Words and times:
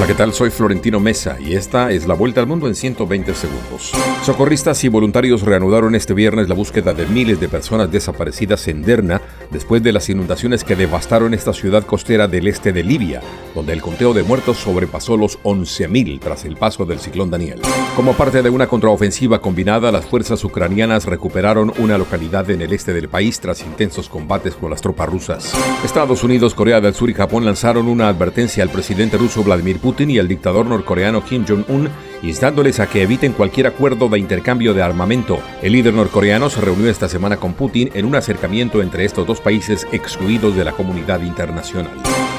Hola, 0.00 0.06
¿qué 0.06 0.14
tal? 0.14 0.32
Soy 0.32 0.48
Florentino 0.48 0.98
Mesa 0.98 1.36
y 1.38 1.56
esta 1.56 1.90
es 1.90 2.06
la 2.06 2.14
vuelta 2.14 2.40
al 2.40 2.46
mundo 2.46 2.66
en 2.66 2.74
120 2.74 3.34
segundos. 3.34 3.92
Socorristas 4.24 4.82
y 4.84 4.88
voluntarios 4.88 5.42
reanudaron 5.42 5.94
este 5.94 6.14
viernes 6.14 6.48
la 6.48 6.54
búsqueda 6.54 6.94
de 6.94 7.04
miles 7.04 7.38
de 7.38 7.50
personas 7.50 7.92
desaparecidas 7.92 8.66
en 8.68 8.80
Derna 8.80 9.20
después 9.50 9.82
de 9.82 9.92
las 9.92 10.08
inundaciones 10.08 10.64
que 10.64 10.74
devastaron 10.74 11.34
esta 11.34 11.52
ciudad 11.52 11.84
costera 11.84 12.28
del 12.28 12.46
este 12.46 12.72
de 12.72 12.82
Libia, 12.82 13.20
donde 13.54 13.72
el 13.72 13.82
conteo 13.82 14.12
de 14.14 14.22
muertos 14.22 14.58
sobrepasó 14.58 15.16
los 15.16 15.40
11.000 15.42 16.20
tras 16.20 16.44
el 16.44 16.56
paso 16.56 16.84
del 16.84 17.00
ciclón 17.00 17.30
Daniel. 17.30 17.60
Como 17.96 18.14
parte 18.14 18.42
de 18.42 18.50
una 18.50 18.66
contraofensiva 18.66 19.40
combinada, 19.40 19.92
las 19.92 20.06
fuerzas 20.06 20.42
ucranianas 20.44 21.06
recuperaron 21.06 21.72
una 21.78 21.98
localidad 21.98 22.48
en 22.50 22.62
el 22.62 22.72
este 22.72 22.92
del 22.92 23.08
país 23.08 23.40
tras 23.40 23.62
intensos 23.62 24.08
combates 24.08 24.54
con 24.54 24.70
las 24.70 24.80
tropas 24.80 25.08
rusas. 25.08 25.52
Estados 25.84 26.24
Unidos, 26.24 26.54
Corea 26.54 26.80
del 26.80 26.94
Sur 26.94 27.10
y 27.10 27.14
Japón 27.14 27.44
lanzaron 27.44 27.88
una 27.88 28.08
advertencia 28.08 28.62
al 28.62 28.70
presidente 28.70 29.18
ruso 29.18 29.42
Vladimir 29.42 29.78
Putin 29.78 30.10
y 30.10 30.18
el 30.18 30.28
dictador 30.28 30.66
norcoreano 30.66 31.24
Kim 31.24 31.44
Jong-un 31.46 31.88
instándoles 32.22 32.80
a 32.80 32.86
que 32.86 33.02
eviten 33.02 33.32
cualquier 33.32 33.66
acuerdo 33.66 34.08
de 34.08 34.18
intercambio 34.18 34.74
de 34.74 34.82
armamento. 34.82 35.40
El 35.62 35.72
líder 35.72 35.94
norcoreano 35.94 36.50
se 36.50 36.60
reunió 36.60 36.88
esta 36.90 37.08
semana 37.08 37.38
con 37.38 37.54
Putin 37.54 37.90
en 37.94 38.04
un 38.04 38.14
acercamiento 38.14 38.82
entre 38.82 39.04
estos 39.04 39.26
dos 39.26 39.40
países 39.40 39.86
excluidos 39.92 40.56
de 40.56 40.64
la 40.64 40.72
comunidad 40.72 41.22
internacional. 41.22 41.90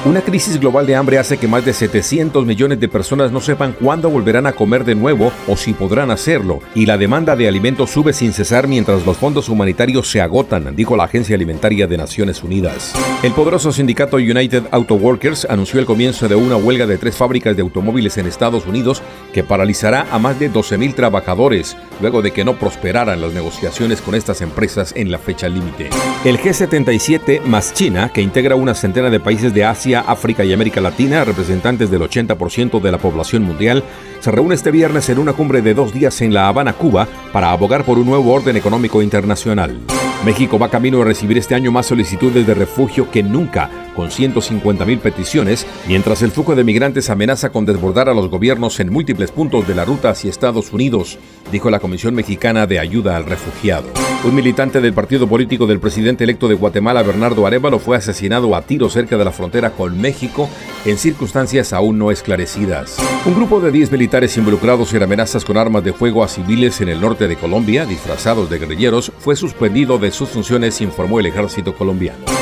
Una 0.04 0.20
crisis 0.20 0.58
global 0.58 0.84
de 0.84 0.96
hambre 0.96 1.18
hace 1.18 1.36
que 1.36 1.46
más 1.46 1.64
de 1.64 1.72
700 1.72 2.44
millones 2.44 2.80
de 2.80 2.88
personas 2.88 3.30
no 3.30 3.40
sepan 3.40 3.72
cuándo 3.72 4.10
volverán 4.10 4.48
a 4.48 4.52
comer 4.52 4.84
de 4.84 4.96
nuevo 4.96 5.30
o 5.46 5.56
si 5.56 5.74
podrán 5.74 6.10
hacerlo, 6.10 6.58
y 6.74 6.86
la 6.86 6.98
demanda 6.98 7.36
de 7.36 7.46
alimentos 7.46 7.90
sube 7.90 8.12
sin 8.12 8.32
cesar 8.32 8.66
mientras 8.66 9.06
los 9.06 9.16
fondos 9.16 9.48
humanitarios 9.48 10.10
se 10.10 10.20
agotan, 10.20 10.74
dijo 10.74 10.96
la 10.96 11.04
Agencia 11.04 11.36
Alimentaria 11.36 11.86
de 11.86 11.96
Naciones 11.96 12.42
Unidas. 12.42 12.92
El 13.22 13.30
poderoso 13.30 13.70
sindicato 13.70 14.16
United 14.16 14.64
Auto 14.72 14.96
Workers 14.96 15.46
anunció 15.48 15.78
el 15.78 15.86
comienzo 15.86 16.26
de 16.26 16.34
una 16.34 16.56
huelga 16.56 16.88
de 16.88 16.98
tres 16.98 17.14
fábricas 17.14 17.54
de 17.54 17.62
automóviles 17.62 18.18
en 18.18 18.26
Estados 18.26 18.66
Unidos 18.66 19.04
que 19.32 19.44
paralizará 19.44 20.08
a 20.10 20.18
más 20.18 20.40
de 20.40 20.50
12.000 20.50 20.96
trabajadores 20.96 21.76
luego 22.00 22.22
de 22.22 22.32
que 22.32 22.44
no 22.44 22.58
prosperaran 22.58 23.20
las 23.20 23.32
negociaciones 23.32 24.00
con 24.00 24.16
estas 24.16 24.40
empresas 24.40 24.92
en 24.96 25.12
la 25.12 25.18
fecha 25.18 25.48
límite. 25.48 25.90
El 26.24 26.38
G77 26.38 27.42
más 27.44 27.72
China, 27.72 28.10
que 28.12 28.20
integra 28.20 28.56
una 28.56 28.74
centena 28.74 29.08
de 29.08 29.20
países 29.20 29.54
de 29.54 29.64
África 30.00 30.44
y 30.44 30.52
América 30.52 30.80
Latina, 30.80 31.24
representantes 31.24 31.90
del 31.90 32.02
80% 32.02 32.80
de 32.80 32.90
la 32.90 32.98
población 32.98 33.42
mundial, 33.42 33.84
se 34.20 34.30
reúne 34.30 34.54
este 34.54 34.70
viernes 34.70 35.08
en 35.08 35.18
una 35.18 35.32
cumbre 35.32 35.62
de 35.62 35.74
dos 35.74 35.92
días 35.92 36.20
en 36.22 36.34
La 36.34 36.48
Habana, 36.48 36.72
Cuba, 36.72 37.06
para 37.32 37.52
abogar 37.52 37.84
por 37.84 37.98
un 37.98 38.06
nuevo 38.06 38.32
orden 38.32 38.56
económico 38.56 39.02
internacional. 39.02 39.78
México 40.24 40.58
va 40.58 40.70
camino 40.70 41.02
a 41.02 41.04
recibir 41.04 41.36
este 41.36 41.54
año 41.54 41.72
más 41.72 41.86
solicitudes 41.86 42.46
de 42.46 42.54
refugio 42.54 43.10
que 43.10 43.22
nunca, 43.22 43.68
con 43.94 44.10
150.000 44.10 44.98
peticiones, 45.00 45.66
mientras 45.86 46.22
el 46.22 46.30
flujo 46.30 46.54
de 46.54 46.64
migrantes 46.64 47.10
amenaza 47.10 47.50
con 47.50 47.66
desbordar 47.66 48.08
a 48.08 48.14
los 48.14 48.28
gobiernos 48.28 48.80
en 48.80 48.92
múltiples 48.92 49.30
puntos 49.30 49.66
de 49.66 49.74
la 49.74 49.84
ruta 49.84 50.10
hacia 50.10 50.30
Estados 50.30 50.72
Unidos, 50.72 51.18
dijo 51.50 51.70
la 51.70 51.80
Comisión 51.80 52.14
Mexicana 52.14 52.66
de 52.66 52.78
Ayuda 52.78 53.16
al 53.16 53.26
Refugiado. 53.26 53.88
Un 54.24 54.34
militante 54.34 54.80
del 54.80 54.92
partido 54.92 55.26
político 55.26 55.66
del 55.66 55.80
presidente 55.80 56.24
electo 56.24 56.46
de 56.46 56.54
Guatemala, 56.54 57.02
Bernardo 57.02 57.46
Arevalo, 57.46 57.78
fue 57.78 57.96
asesinado 57.96 58.54
a 58.54 58.62
tiro 58.62 58.88
cerca 58.88 59.16
de 59.16 59.24
la 59.24 59.32
frontera 59.32 59.70
con 59.70 60.00
México 60.00 60.48
en 60.84 60.96
circunstancias 60.96 61.72
aún 61.72 61.98
no 61.98 62.10
esclarecidas. 62.10 62.98
Un 63.26 63.34
grupo 63.34 63.60
de 63.60 63.72
10 63.72 63.90
militares 63.90 64.36
involucrados 64.36 64.94
en 64.94 65.02
amenazas 65.02 65.44
con 65.44 65.56
armas 65.56 65.82
de 65.82 65.92
fuego 65.92 66.22
a 66.22 66.28
civiles 66.28 66.80
en 66.80 66.88
el 66.88 67.00
norte 67.00 67.26
de 67.26 67.36
Colombia, 67.36 67.84
disfrazados 67.84 68.48
de 68.48 68.58
guerrilleros, 68.58 69.12
fue 69.18 69.34
suspendido 69.36 69.98
de 69.98 70.12
sus 70.12 70.28
funciones, 70.28 70.80
informó 70.80 71.18
el 71.20 71.26
ejército 71.26 71.74
colombiano. 71.74 72.41